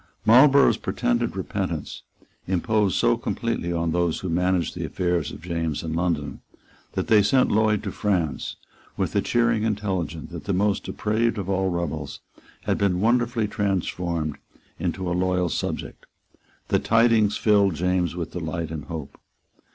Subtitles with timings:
[0.25, 2.01] Marlborough's pretended repentance
[2.47, 6.41] imposed so completely on those who managed the affairs of James in London
[6.93, 8.55] that they sent Lloyd to France,
[8.97, 12.19] with the cheering intelligence that the most depraved of all rebels
[12.63, 14.39] had been wonderfully transformed
[14.79, 16.07] into a loyal subject.
[16.69, 19.19] The tidings filled James with delight and hope.